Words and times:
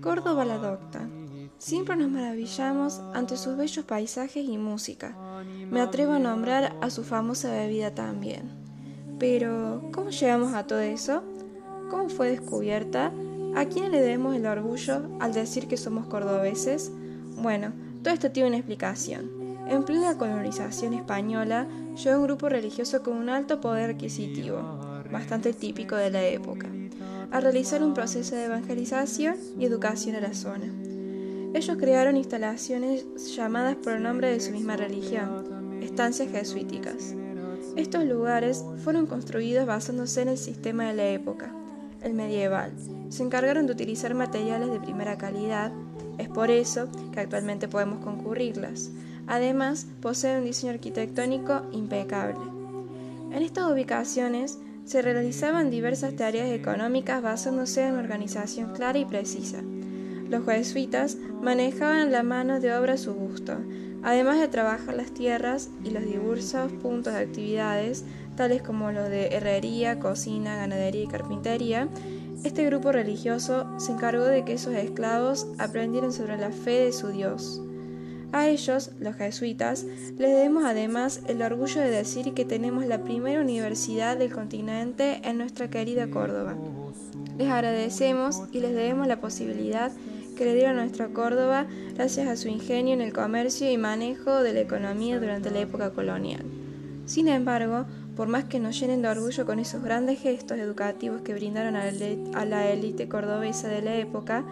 Córdoba 0.00 0.46
la 0.46 0.56
docta. 0.56 1.06
Siempre 1.58 1.94
nos 1.94 2.10
maravillamos 2.10 3.02
ante 3.12 3.36
sus 3.36 3.58
bellos 3.58 3.84
paisajes 3.84 4.42
y 4.48 4.56
música. 4.56 5.14
Me 5.70 5.82
atrevo 5.82 6.12
a 6.12 6.18
nombrar 6.18 6.74
a 6.80 6.88
su 6.88 7.04
famosa 7.04 7.52
bebida 7.52 7.94
también. 7.94 8.50
Pero, 9.18 9.90
¿cómo 9.92 10.08
llegamos 10.08 10.54
a 10.54 10.66
todo 10.66 10.80
eso? 10.80 11.22
¿Cómo 11.90 12.08
fue 12.08 12.30
descubierta? 12.30 13.12
¿A 13.54 13.66
quién 13.66 13.92
le 13.92 14.00
debemos 14.00 14.34
el 14.34 14.46
orgullo 14.46 15.02
al 15.20 15.34
decir 15.34 15.68
que 15.68 15.76
somos 15.76 16.06
cordobeses? 16.06 16.90
Bueno, 17.36 17.74
todo 18.02 18.14
esto 18.14 18.30
tiene 18.30 18.48
una 18.48 18.56
explicación. 18.56 19.30
En 19.68 19.84
plena 19.84 20.16
colonización 20.16 20.94
española, 20.94 21.68
llegó 21.94 22.16
un 22.16 22.24
grupo 22.24 22.48
religioso 22.48 23.02
con 23.02 23.18
un 23.18 23.28
alto 23.28 23.60
poder 23.60 23.90
adquisitivo, 23.90 24.62
bastante 25.12 25.52
típico 25.52 25.94
de 25.94 26.10
la 26.10 26.22
época 26.24 26.70
a 27.30 27.40
realizar 27.40 27.82
un 27.82 27.94
proceso 27.94 28.34
de 28.34 28.44
evangelización 28.44 29.36
y 29.58 29.64
educación 29.64 30.16
a 30.16 30.20
la 30.20 30.34
zona. 30.34 30.66
Ellos 31.54 31.76
crearon 31.78 32.16
instalaciones 32.16 33.04
llamadas 33.34 33.76
por 33.76 33.94
el 33.94 34.02
nombre 34.02 34.30
de 34.30 34.40
su 34.40 34.52
misma 34.52 34.76
religión, 34.76 35.80
estancias 35.82 36.30
jesuíticas. 36.30 37.14
Estos 37.76 38.04
lugares 38.04 38.64
fueron 38.84 39.06
construidos 39.06 39.66
basándose 39.66 40.22
en 40.22 40.28
el 40.28 40.38
sistema 40.38 40.84
de 40.86 40.94
la 40.94 41.08
época, 41.08 41.52
el 42.02 42.14
medieval. 42.14 42.72
Se 43.08 43.22
encargaron 43.22 43.66
de 43.66 43.72
utilizar 43.72 44.14
materiales 44.14 44.70
de 44.70 44.80
primera 44.80 45.18
calidad, 45.18 45.72
es 46.18 46.28
por 46.28 46.50
eso 46.50 46.88
que 47.12 47.20
actualmente 47.20 47.68
podemos 47.68 48.04
concurrirlas. 48.04 48.90
Además, 49.26 49.86
poseen 50.00 50.38
un 50.38 50.44
diseño 50.44 50.72
arquitectónico 50.72 51.62
impecable. 51.72 52.40
En 53.32 53.42
estas 53.42 53.70
ubicaciones 53.70 54.58
se 54.90 55.02
realizaban 55.02 55.70
diversas 55.70 56.16
tareas 56.16 56.50
económicas 56.50 57.22
basándose 57.22 57.86
en 57.86 57.94
organización 57.94 58.72
clara 58.72 58.98
y 58.98 59.04
precisa. 59.04 59.62
Los 60.28 60.44
jesuitas 60.44 61.16
manejaban 61.40 62.10
la 62.10 62.24
mano 62.24 62.58
de 62.58 62.74
obra 62.74 62.94
a 62.94 62.98
su 62.98 63.14
gusto, 63.14 63.52
además 64.02 64.40
de 64.40 64.48
trabajar 64.48 64.96
las 64.96 65.12
tierras 65.12 65.70
y 65.84 65.90
los 65.90 66.04
diversos 66.04 66.72
puntos 66.72 67.12
de 67.12 67.20
actividades, 67.20 68.04
tales 68.34 68.62
como 68.62 68.90
los 68.90 69.08
de 69.08 69.28
herrería, 69.28 70.00
cocina, 70.00 70.56
ganadería 70.56 71.04
y 71.04 71.06
carpintería. 71.06 71.86
Este 72.42 72.66
grupo 72.66 72.90
religioso 72.90 73.68
se 73.78 73.92
encargó 73.92 74.24
de 74.24 74.44
que 74.44 74.54
esos 74.54 74.74
esclavos 74.74 75.46
aprendieran 75.58 76.12
sobre 76.12 76.36
la 76.36 76.50
fe 76.50 76.86
de 76.86 76.92
su 76.92 77.10
Dios. 77.10 77.62
A 78.32 78.46
ellos, 78.46 78.92
los 79.00 79.16
jesuitas, 79.16 79.84
les 80.16 80.30
debemos 80.30 80.64
además 80.64 81.20
el 81.26 81.42
orgullo 81.42 81.80
de 81.80 81.90
decir 81.90 82.32
que 82.32 82.44
tenemos 82.44 82.86
la 82.86 83.02
primera 83.02 83.40
universidad 83.40 84.16
del 84.16 84.32
continente 84.32 85.20
en 85.24 85.36
nuestra 85.36 85.68
querida 85.68 86.08
Córdoba. 86.10 86.56
Les 87.36 87.48
agradecemos 87.48 88.42
y 88.52 88.60
les 88.60 88.72
debemos 88.72 89.08
la 89.08 89.20
posibilidad 89.20 89.90
que 90.36 90.44
le 90.44 90.54
dieron 90.54 90.78
a 90.78 90.82
nuestra 90.82 91.08
Córdoba 91.08 91.66
gracias 91.94 92.28
a 92.28 92.36
su 92.36 92.46
ingenio 92.46 92.94
en 92.94 93.00
el 93.00 93.12
comercio 93.12 93.68
y 93.68 93.76
manejo 93.76 94.42
de 94.42 94.52
la 94.52 94.60
economía 94.60 95.18
durante 95.18 95.50
la 95.50 95.60
época 95.60 95.90
colonial. 95.90 96.44
Sin 97.06 97.26
embargo, 97.26 97.86
por 98.14 98.28
más 98.28 98.44
que 98.44 98.60
nos 98.60 98.78
llenen 98.78 99.02
de 99.02 99.08
orgullo 99.08 99.44
con 99.44 99.58
esos 99.58 99.82
grandes 99.82 100.20
gestos 100.20 100.58
educativos 100.58 101.22
que 101.22 101.34
brindaron 101.34 101.74
a 101.74 102.44
la 102.44 102.70
élite 102.70 103.08
cordobesa 103.08 103.66
de 103.66 103.82
la 103.82 103.96
época, 103.96 104.44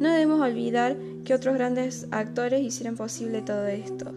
no 0.00 0.10
debemos 0.10 0.40
olvidar 0.40 0.96
que 1.24 1.34
otros 1.34 1.54
grandes 1.54 2.08
actores 2.10 2.62
hicieron 2.62 2.96
posible 2.96 3.42
todo 3.42 3.66
esto. 3.66 4.12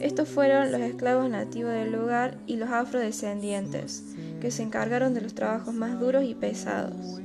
Estos 0.00 0.28
fueron 0.28 0.72
los 0.72 0.80
esclavos 0.80 1.30
nativos 1.30 1.72
del 1.72 1.92
lugar 1.92 2.36
y 2.46 2.56
los 2.56 2.68
afrodescendientes, 2.68 4.04
que 4.40 4.50
se 4.50 4.64
encargaron 4.64 5.14
de 5.14 5.20
los 5.20 5.34
trabajos 5.34 5.72
más 5.72 6.00
duros 6.00 6.24
y 6.24 6.34
pesados. 6.34 7.20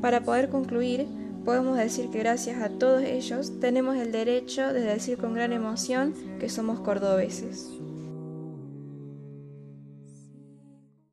Para 0.00 0.22
poder 0.22 0.48
concluir, 0.48 1.06
podemos 1.44 1.76
decir 1.76 2.08
que 2.08 2.20
gracias 2.20 2.62
a 2.62 2.70
todos 2.70 3.02
ellos 3.02 3.60
tenemos 3.60 3.96
el 3.96 4.10
derecho 4.10 4.72
de 4.72 4.80
decir 4.80 5.18
con 5.18 5.34
gran 5.34 5.52
emoción 5.52 6.14
que 6.40 6.48
somos 6.48 6.80
cordobeses. 6.80 7.68